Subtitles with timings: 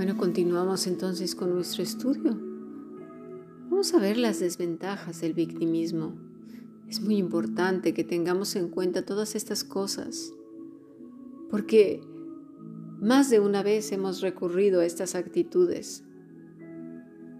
[0.00, 2.38] Bueno, continuamos entonces con nuestro estudio.
[3.68, 6.14] Vamos a ver las desventajas del victimismo.
[6.88, 10.32] Es muy importante que tengamos en cuenta todas estas cosas,
[11.50, 12.00] porque
[12.98, 16.02] más de una vez hemos recurrido a estas actitudes,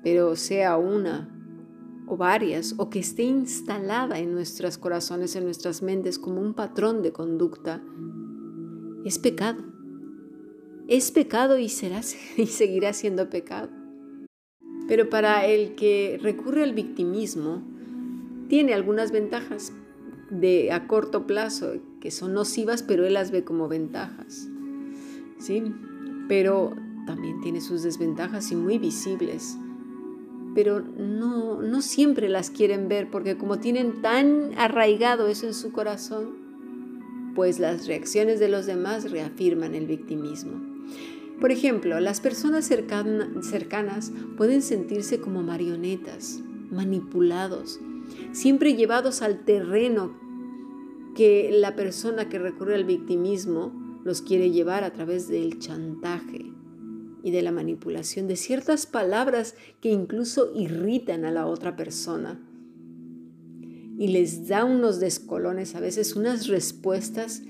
[0.03, 1.40] pero sea una
[2.11, 7.03] o varias, o que esté instalada en nuestros corazones, en nuestras mentes como un patrón
[7.03, 7.81] de conducta,
[9.05, 9.63] es pecado.
[10.89, 12.01] Es pecado y, será,
[12.37, 13.71] y seguirá siendo pecado.
[14.89, 17.63] Pero para el que recurre al victimismo,
[18.49, 19.73] tiene algunas ventajas
[20.31, 24.49] de a corto plazo que son nocivas, pero él las ve como ventajas.
[25.39, 25.63] ¿Sí?
[26.27, 26.75] Pero
[27.07, 29.57] también tiene sus desventajas y muy visibles
[30.55, 35.73] pero no, no siempre las quieren ver porque como tienen tan arraigado eso en su
[35.73, 36.41] corazón,
[37.35, 40.61] pues las reacciones de los demás reafirman el victimismo.
[41.41, 47.81] Por ejemplo, las personas cercanas pueden sentirse como marionetas, manipulados,
[48.33, 50.15] siempre llevados al terreno
[51.15, 53.73] que la persona que recurre al victimismo
[54.05, 56.50] los quiere llevar a través del chantaje,
[57.23, 62.41] y de la manipulación de ciertas palabras que incluso irritan a la otra persona.
[63.99, 67.43] Y les da unos descolones, a veces unas respuestas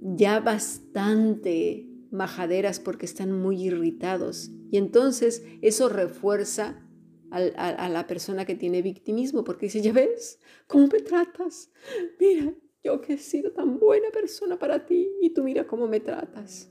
[0.00, 4.50] ya bastante majaderas porque están muy irritados.
[4.70, 6.84] Y entonces eso refuerza
[7.30, 11.70] a, la persona que tiene victimismo porque dice, ya ves, ¿cómo me tratas?
[12.18, 16.00] Mira, yo que he sido tan buena persona para ti y tú mira cómo me
[16.00, 16.70] tratas.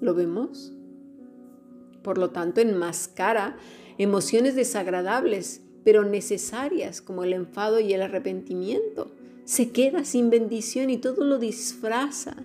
[0.00, 0.74] ¿Lo vemos?
[2.02, 3.56] Por lo tanto, enmascara
[3.98, 9.10] emociones desagradables, pero necesarias, como el enfado y el arrepentimiento.
[9.44, 12.36] Se queda sin bendición y todo lo disfraza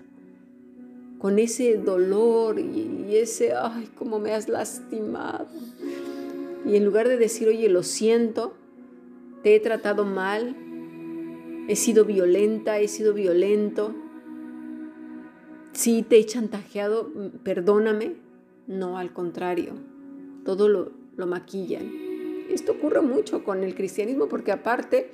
[1.18, 5.48] con ese dolor y, ese, ay, cómo me has lastimado.
[6.66, 8.54] Y en lugar de decir, oye, lo siento,
[9.42, 10.56] te he tratado mal,
[11.68, 13.94] he sido violenta, he sido violento,
[15.72, 17.10] sí te he chantajeado,
[17.42, 18.14] perdóname,
[18.66, 19.74] no, al contrario,
[20.44, 20.92] todo lo,
[21.26, 21.88] maquillan.
[22.50, 25.10] Esto ocurre mucho con el cristianismo porque aparte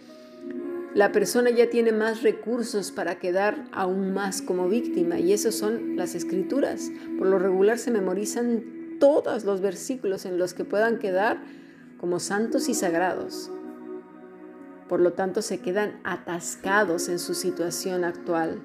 [0.95, 5.97] la persona ya tiene más recursos para quedar aún más como víctima y eso son
[5.97, 6.91] las escrituras.
[7.19, 11.43] Por lo regular se memorizan todos los versículos en los que puedan quedar
[11.99, 13.51] como santos y sagrados.
[14.89, 18.63] Por lo tanto se quedan atascados en su situación actual.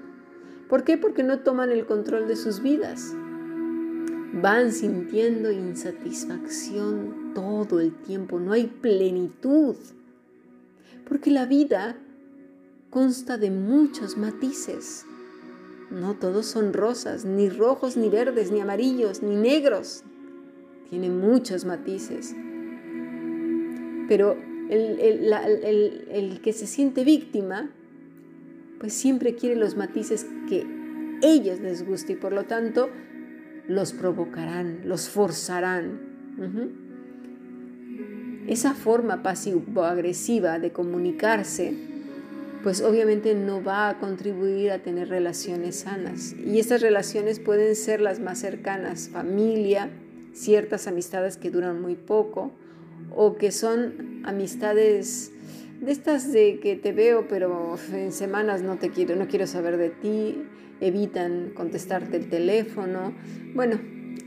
[0.67, 0.97] ¿Por qué?
[0.97, 3.13] Porque no toman el control de sus vidas
[4.33, 9.75] van sintiendo insatisfacción todo el tiempo, no hay plenitud,
[11.07, 11.97] porque la vida
[12.89, 15.05] consta de muchos matices.
[15.89, 20.03] No todos son rosas, ni rojos, ni verdes, ni amarillos, ni negros.
[20.89, 22.35] Tiene muchos matices.
[24.07, 24.37] Pero
[24.69, 25.33] el,
[26.09, 27.71] el, que se siente víctima,
[28.79, 30.65] pues siempre quiere los matices que
[31.21, 32.89] ellos les guste y por lo tanto
[33.67, 35.99] los provocarán, los forzarán.
[38.47, 41.73] Esa forma pasivo-agresiva de comunicarse,
[42.63, 46.33] pues obviamente no va a contribuir a tener relaciones sanas.
[46.33, 49.89] Y estas relaciones pueden ser las más cercanas, familia,
[50.33, 52.51] ciertas amistades que duran muy poco,
[53.15, 55.31] o que son amistades
[55.81, 59.77] de estas de que te veo, pero en semanas no te quiero, no quiero saber
[59.77, 60.43] de ti,
[60.81, 63.13] evitan contestarte el teléfono.
[63.53, 63.79] Bueno,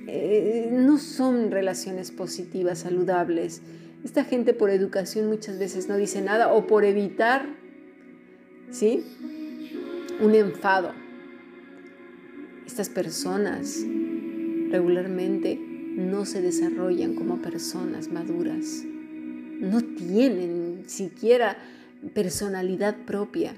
[0.06, 3.62] eh, no son relaciones positivas, saludables.
[4.05, 7.47] Esta gente por educación muchas veces no dice nada o por evitar,
[8.71, 9.05] ¿sí?
[10.21, 10.93] Un enfado.
[12.67, 13.84] Estas personas
[14.71, 15.59] regularmente
[15.97, 18.84] no se desarrollan como personas maduras.
[19.61, 21.59] No tienen siquiera
[22.15, 23.55] personalidad propia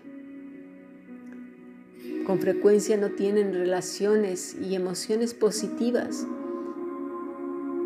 [2.24, 6.26] con frecuencia no tienen relaciones y emociones positivas.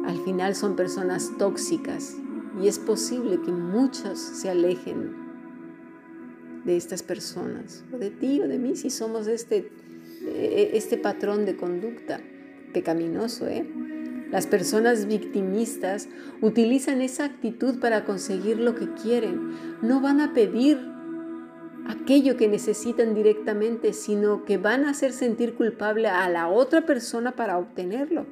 [0.05, 2.17] Al final son personas tóxicas
[2.63, 5.27] y es posible que muchos se alejen
[6.65, 9.71] de estas personas, o de ti o de mí, si somos este,
[10.23, 12.21] eh, este patrón de conducta
[12.73, 13.47] pecaminoso.
[13.47, 13.65] ¿eh?
[14.31, 16.09] Las personas victimistas
[16.41, 19.53] utilizan esa actitud para conseguir lo que quieren.
[19.83, 20.96] No van a pedir
[21.89, 27.33] aquello que necesitan directamente, sino que van a hacer sentir culpable a la otra persona
[27.33, 28.27] para obtenerlo.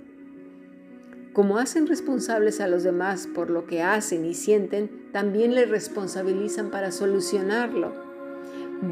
[1.32, 6.70] Como hacen responsables a los demás por lo que hacen y sienten, también les responsabilizan
[6.70, 8.04] para solucionarlo.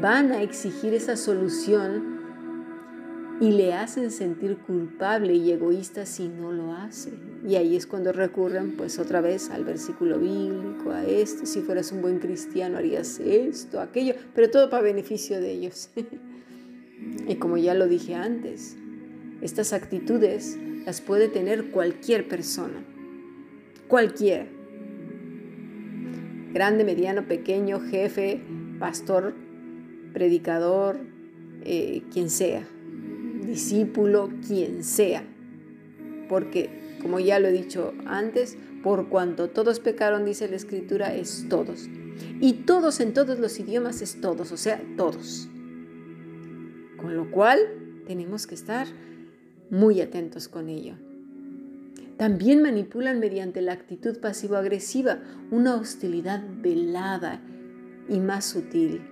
[0.01, 2.19] van a exigir esa solución
[3.39, 7.11] y le hacen sentir culpable y egoísta si no lo hace.
[7.45, 11.91] Y ahí es cuando recurren pues otra vez al versículo bíblico, a esto, si fueras
[11.91, 15.89] un buen cristiano harías esto, aquello, pero todo para beneficio de ellos.
[17.27, 18.77] y como ya lo dije antes,
[19.41, 22.83] estas actitudes las puede tener cualquier persona,
[23.87, 24.47] cualquiera.
[26.53, 28.41] Grande, mediano, pequeño, jefe,
[28.79, 29.33] pastor,
[30.13, 30.97] predicador,
[31.65, 32.67] eh, quien sea
[33.45, 35.23] discípulo, quien sea.
[36.33, 41.45] Porque, como ya lo he dicho antes, por cuanto todos pecaron, dice la escritura, es
[41.47, 41.87] todos.
[42.41, 45.47] Y todos en todos los idiomas es todos, o sea, todos.
[46.97, 47.59] Con lo cual,
[48.07, 48.87] tenemos que estar
[49.69, 50.95] muy atentos con ello.
[52.17, 55.19] También manipulan mediante la actitud pasivo-agresiva
[55.51, 57.43] una hostilidad velada
[58.09, 59.03] y más sutil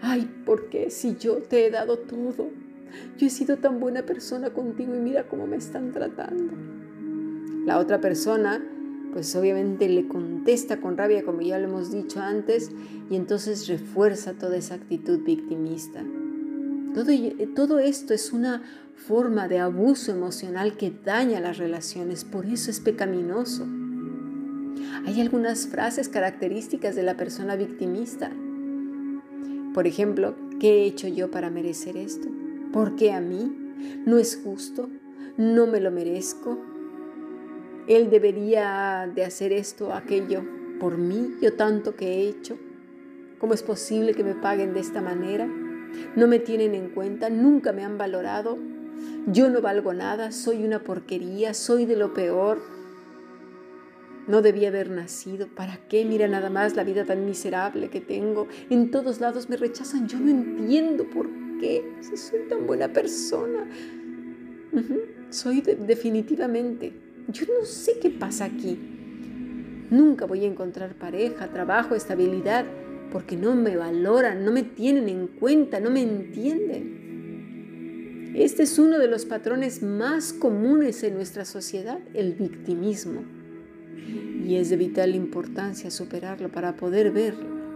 [0.00, 2.50] Ay, ¿por qué si yo te he dado todo?
[3.16, 6.54] Yo he sido tan buena persona contigo y mira cómo me están tratando.
[7.64, 8.64] La otra persona,
[9.12, 12.70] pues obviamente le contesta con rabia, como ya lo hemos dicho antes,
[13.10, 16.02] y entonces refuerza toda esa actitud victimista.
[16.94, 17.12] Todo,
[17.54, 18.62] todo esto es una
[18.94, 23.66] forma de abuso emocional que daña las relaciones, por eso es pecaminoso.
[25.06, 28.30] Hay algunas frases características de la persona victimista.
[29.74, 32.28] Por ejemplo, ¿qué he hecho yo para merecer esto?
[32.72, 33.50] ¿Por qué a mí?
[34.04, 34.90] ¿No es justo?
[35.38, 36.58] ¿No me lo merezco?
[37.86, 40.42] Él debería de hacer esto, aquello,
[40.78, 42.58] por mí, yo tanto que he hecho.
[43.38, 45.46] ¿Cómo es posible que me paguen de esta manera?
[46.14, 48.58] No me tienen en cuenta, nunca me han valorado.
[49.26, 52.60] Yo no valgo nada, soy una porquería, soy de lo peor.
[54.26, 55.46] No debía haber nacido.
[55.46, 56.04] ¿Para qué?
[56.04, 58.46] Mira nada más la vida tan miserable que tengo.
[58.68, 60.06] En todos lados me rechazan.
[60.06, 61.47] Yo no entiendo por qué.
[62.00, 63.68] Si soy tan buena persona.
[65.30, 66.92] Soy definitivamente.
[67.28, 68.78] Yo no sé qué pasa aquí.
[69.90, 72.66] Nunca voy a encontrar pareja, trabajo, estabilidad,
[73.10, 76.98] porque no me valoran, no me tienen en cuenta, no me entienden.
[78.34, 83.22] Este es uno de los patrones más comunes en nuestra sociedad, el victimismo
[84.48, 87.34] y es de vital importancia superarlo para poder ver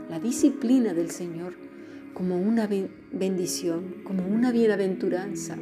[0.08, 1.54] la disciplina del Señor
[2.14, 2.68] como una
[3.12, 5.56] bendición, como una bienaventuranza,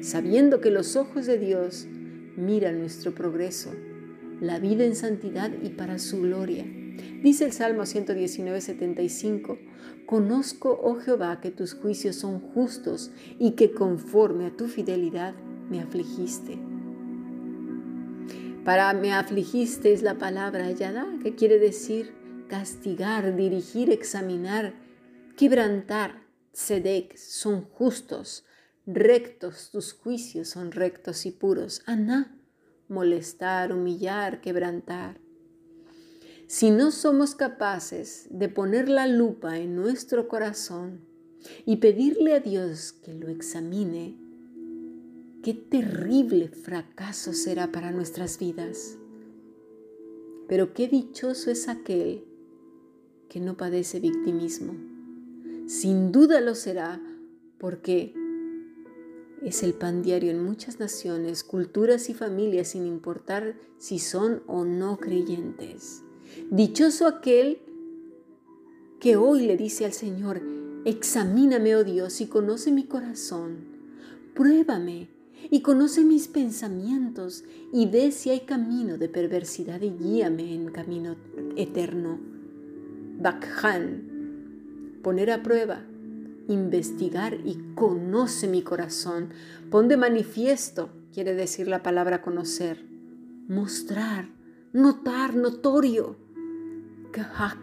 [0.00, 1.86] sabiendo que los ojos de Dios
[2.36, 3.72] miran nuestro progreso,
[4.40, 6.64] la vida en santidad y para su gloria.
[7.22, 9.58] Dice el Salmo 119, 75,
[10.06, 15.34] Conozco, oh Jehová, que tus juicios son justos y que conforme a tu fidelidad
[15.70, 16.58] me afligiste.
[18.64, 22.12] Para me afligiste es la palabra yada, que quiere decir
[22.48, 24.74] castigar, dirigir, examinar,
[25.36, 26.24] quebrantar.
[26.52, 28.44] Sedek son justos,
[28.86, 31.82] rectos, tus juicios son rectos y puros.
[31.86, 32.38] Aná,
[32.88, 35.20] molestar, humillar, quebrantar.
[36.46, 41.00] Si no somos capaces de poner la lupa en nuestro corazón
[41.66, 44.16] y pedirle a Dios que lo examine,
[45.42, 48.96] qué terrible fracaso será para nuestras vidas.
[50.46, 52.24] Pero qué dichoso es aquel
[53.28, 54.93] que no padece victimismo.
[55.66, 57.00] Sin duda lo será
[57.58, 58.14] porque
[59.42, 64.64] es el pan diario en muchas naciones, culturas y familias sin importar si son o
[64.64, 66.02] no creyentes.
[66.50, 67.58] Dichoso aquel
[69.00, 70.40] que hoy le dice al Señor,
[70.84, 73.58] examíname, oh Dios, y conoce mi corazón,
[74.34, 75.08] pruébame
[75.50, 81.16] y conoce mis pensamientos y ve si hay camino de perversidad y guíame en camino
[81.56, 82.18] eterno.
[83.18, 84.13] Bakhan,
[85.04, 85.84] poner a prueba,
[86.48, 89.28] investigar y conoce mi corazón.
[89.70, 92.84] Pon de manifiesto, quiere decir la palabra conocer,
[93.46, 94.30] mostrar,
[94.72, 96.16] notar, notorio.
[97.12, 97.58] Kahar,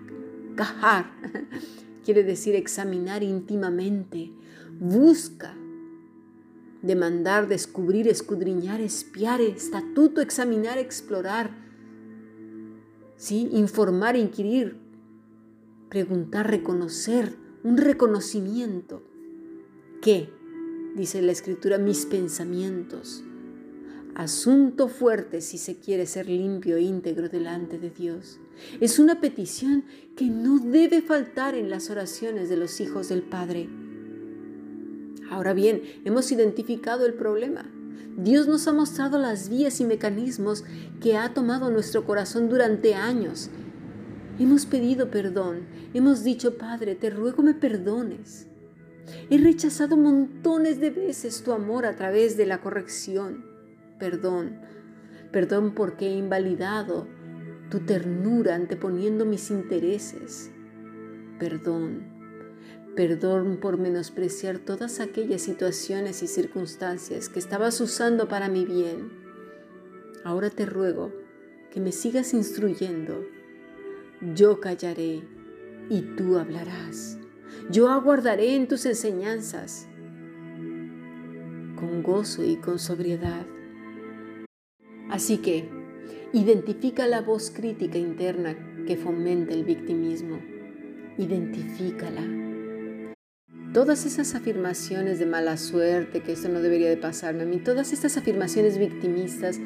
[2.05, 4.31] quiere decir examinar íntimamente.
[4.79, 5.55] Busca,
[6.83, 11.49] demandar, descubrir, escudriñar, espiar, estatuto, examinar, explorar,
[13.17, 13.49] ¿sí?
[13.51, 14.80] informar, inquirir,
[15.91, 19.03] preguntar, reconocer, un reconocimiento.
[20.01, 20.29] ¿Qué?
[20.95, 23.25] Dice la escritura, mis pensamientos.
[24.15, 28.39] Asunto fuerte si se quiere ser limpio e íntegro delante de Dios.
[28.79, 29.83] Es una petición
[30.15, 33.67] que no debe faltar en las oraciones de los hijos del Padre.
[35.29, 37.69] Ahora bien, hemos identificado el problema.
[38.15, 40.63] Dios nos ha mostrado las vías y mecanismos
[41.01, 43.49] que ha tomado nuestro corazón durante años
[44.39, 48.47] Hemos pedido perdón, hemos dicho, Padre, te ruego me perdones.
[49.29, 53.45] He rechazado montones de veces tu amor a través de la corrección.
[53.99, 54.59] Perdón,
[55.31, 57.07] perdón porque he invalidado
[57.69, 60.51] tu ternura anteponiendo mis intereses.
[61.39, 62.03] Perdón,
[62.95, 69.11] perdón por menospreciar todas aquellas situaciones y circunstancias que estabas usando para mi bien.
[70.23, 71.11] Ahora te ruego
[71.71, 73.23] que me sigas instruyendo.
[74.21, 75.23] Yo callaré
[75.89, 77.17] y tú hablarás.
[77.71, 79.87] Yo aguardaré en tus enseñanzas
[81.75, 83.47] con gozo y con sobriedad.
[85.09, 85.67] Así que
[86.33, 90.39] identifica la voz crítica interna que fomenta el victimismo.
[91.17, 92.21] Identifícala.
[93.73, 97.91] Todas esas afirmaciones de mala suerte, que esto no debería de pasarme a mí, todas
[97.91, 99.59] estas afirmaciones victimistas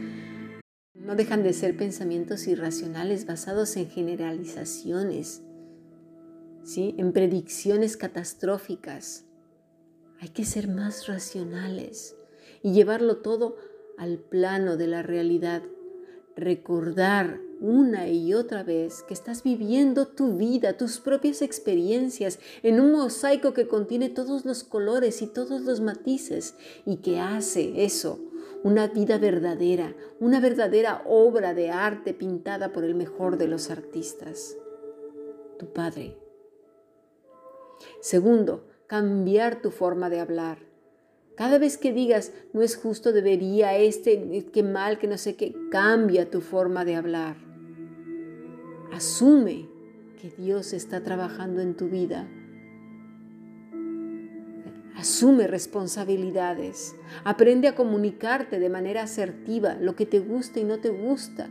[1.05, 5.41] no dejan de ser pensamientos irracionales basados en generalizaciones
[6.77, 9.25] en predicciones catastróficas.
[10.19, 12.15] Hay que ser más racionales
[12.63, 13.55] y llevarlo todo
[13.97, 15.61] al plano de la realidad.
[16.35, 22.91] Recordar una y otra vez que estás viviendo tu vida, tus propias experiencias en un
[22.91, 28.19] mosaico que contiene todos los colores y todos los matices y que hace eso
[28.65, 34.57] una vida verdadera, una verdadera obra de arte pintada por el mejor de los artistas,
[35.59, 36.17] tu Padre.
[38.01, 40.57] Segundo, cambiar tu forma de hablar.
[41.35, 45.55] Cada vez que digas, no es justo, debería, este, qué mal, que no sé qué,
[45.69, 47.35] cambia tu forma de hablar.
[48.91, 49.69] Asume
[50.19, 52.27] que Dios está trabajando en tu vida.
[54.95, 56.95] Asume responsabilidades.
[57.23, 61.49] Aprende a comunicarte de manera asertiva lo que te gusta y no te gusta.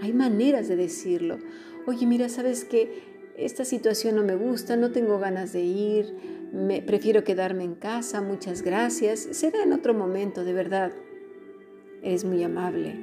[0.00, 1.38] Hay maneras de decirlo.
[1.86, 3.14] Oye, mira, ¿sabes qué?
[3.36, 6.14] esta situación no me gusta, no tengo ganas de ir,
[6.52, 9.20] me, prefiero quedarme en casa, muchas gracias.
[9.32, 10.92] Será en otro momento, de verdad.
[12.02, 12.94] Eres muy amable.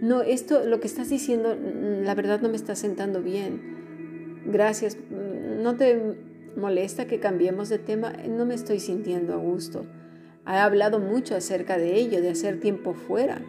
[0.00, 4.42] No, esto, lo que estás diciendo, mm, la verdad no me está sentando bien.
[4.46, 4.96] Gracias.
[4.96, 6.16] Mm, ¿No te
[6.56, 8.12] molesta que cambiemos de tema?
[8.28, 9.86] No me estoy sintiendo a gusto.
[10.46, 13.40] He hablado mucho acerca de ello, de hacer tiempo fuera.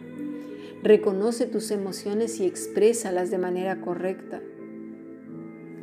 [0.82, 4.40] Reconoce tus emociones y exprésalas de manera correcta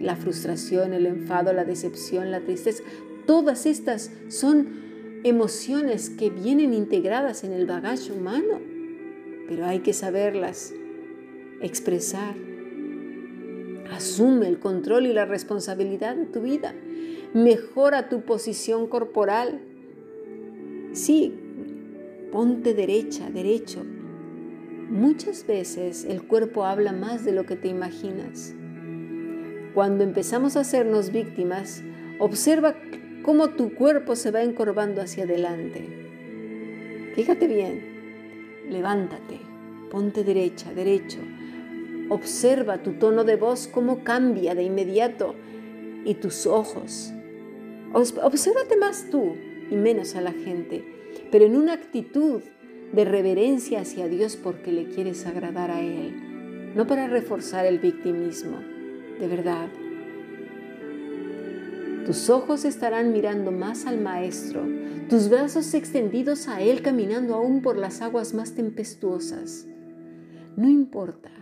[0.02, 2.84] la frustración, el enfado, la decepción, la tristeza,
[3.26, 8.60] todas estas son emociones que vienen integradas en el bagaje humano,
[9.48, 10.74] pero hay que saberlas
[11.62, 12.36] expresar.
[13.92, 16.74] Asume el control y la responsabilidad de tu vida.
[17.34, 19.60] Mejora tu posición corporal.
[20.94, 21.34] Sí,
[22.32, 23.84] ponte derecha, derecho.
[24.90, 28.54] Muchas veces el cuerpo habla más de lo que te imaginas.
[29.74, 31.84] Cuando empezamos a hacernos víctimas,
[32.20, 32.76] observa
[33.24, 35.88] cómo tu cuerpo se va encorvando hacia adelante.
[37.16, 37.82] Fíjate bien,
[38.70, 39.40] levántate,
[39.90, 41.20] ponte derecha, derecho.
[42.12, 45.34] Observa tu tono de voz, cómo cambia de inmediato
[46.04, 47.14] y tus ojos.
[47.94, 49.38] Obsérvate más tú
[49.70, 50.84] y menos a la gente,
[51.32, 52.42] pero en una actitud
[52.92, 58.58] de reverencia hacia Dios porque le quieres agradar a Él, no para reforzar el victimismo
[59.18, 59.70] de verdad.
[62.06, 64.68] Tus ojos estarán mirando más al Maestro,
[65.10, 69.66] tus brazos extendidos a Él caminando aún por las aguas más tempestuosas.
[70.58, 71.41] No importa,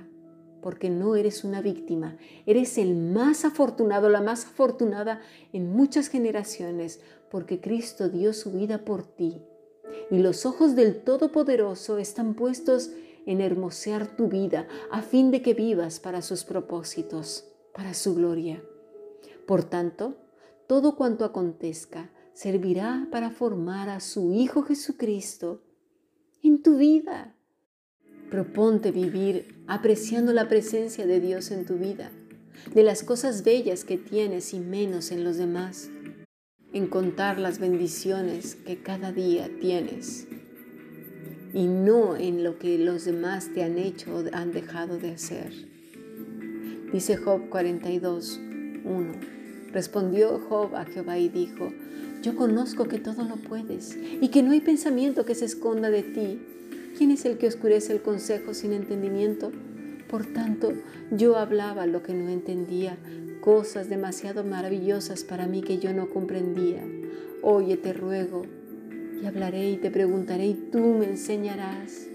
[0.62, 5.22] porque no eres una víctima, eres el más afortunado, la más afortunada
[5.54, 9.42] en muchas generaciones, porque Cristo dio su vida por ti.
[10.12, 12.92] Y los ojos del Todopoderoso están puestos
[13.26, 17.50] en hermosear tu vida a fin de que vivas para sus propósitos
[17.80, 18.62] para su gloria.
[19.46, 20.18] Por tanto,
[20.68, 25.62] todo cuanto acontezca servirá para formar a su Hijo Jesucristo
[26.44, 27.36] en tu vida.
[28.30, 32.12] Proponte vivir apreciando la presencia de Dios en tu vida,
[32.74, 35.90] de las cosas bellas que tienes y menos en los demás,
[36.74, 40.28] en contar las bendiciones que cada día tienes
[41.54, 45.52] y no en lo que los demás te han hecho o han dejado de hacer.
[46.94, 48.40] Dice Job 42,
[48.84, 49.12] 1.
[49.72, 51.72] Respondió Job a Jehová y dijo,
[52.22, 56.04] yo conozco que todo lo puedes y que no hay pensamiento que se esconda de
[56.04, 56.42] ti.
[57.00, 59.54] ¿Quién es el que oscurece el consejo sin entendimiento?
[60.10, 60.74] Por tanto,
[61.12, 62.98] yo hablaba lo que no entendía,
[63.40, 66.84] cosas demasiado maravillosas para mí que yo no comprendía.
[67.42, 68.42] Oye, te ruego,
[69.24, 72.08] y hablaré y te preguntaré y tú me enseñarás.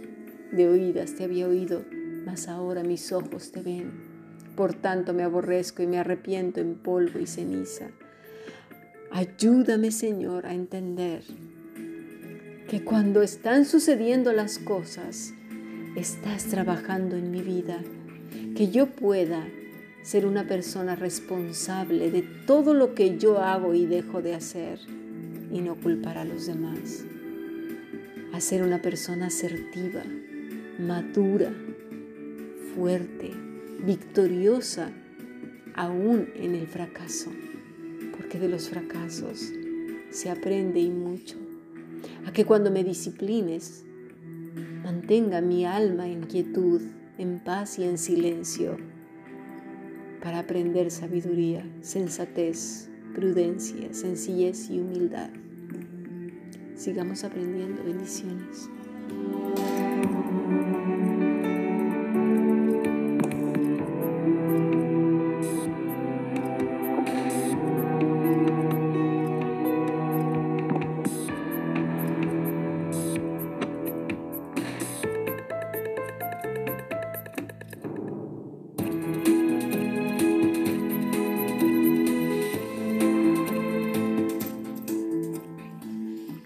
[0.52, 1.82] De oídas te había oído,
[2.26, 3.90] mas ahora mis ojos te ven.
[4.54, 7.86] Por tanto me aborrezco y me arrepiento en polvo y ceniza.
[9.10, 11.22] Ayúdame, Señor, a entender
[12.68, 15.34] que cuando están sucediendo las cosas,
[15.96, 17.80] estás trabajando en mi vida,
[18.56, 19.46] que yo pueda
[20.02, 24.78] ser una persona responsable de todo lo que yo hago y dejo de hacer
[25.52, 27.04] y no culpar a los demás.
[28.32, 30.02] A ser una persona asertiva,
[30.78, 31.52] madura,
[32.74, 33.30] fuerte,
[33.84, 34.90] victoriosa,
[35.74, 37.30] aún en el fracaso,
[38.16, 39.52] porque de los fracasos
[40.10, 41.43] se aprende y mucho.
[42.26, 43.84] A que cuando me disciplines,
[44.82, 46.80] mantenga mi alma en quietud,
[47.18, 48.76] en paz y en silencio,
[50.22, 55.30] para aprender sabiduría, sensatez, prudencia, sencillez y humildad.
[56.76, 58.68] Sigamos aprendiendo bendiciones.